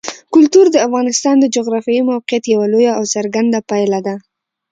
[0.33, 4.15] کلتور د افغانستان د جغرافیایي موقیعت یوه لویه او څرګنده پایله ده.